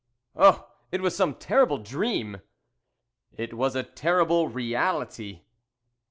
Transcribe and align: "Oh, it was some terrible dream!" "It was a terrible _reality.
"Oh, 0.35 0.67
it 0.91 1.01
was 1.01 1.15
some 1.15 1.35
terrible 1.35 1.77
dream!" 1.77 2.41
"It 3.37 3.53
was 3.53 3.75
a 3.75 3.83
terrible 3.83 4.49
_reality. 4.49 5.41